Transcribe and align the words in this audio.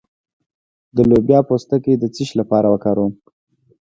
د 0.95 0.97
لوبیا 1.09 1.39
پوستکی 1.49 1.93
د 1.97 2.03
څه 2.15 2.23
لپاره 2.39 2.67
وکاروم؟ 2.69 3.13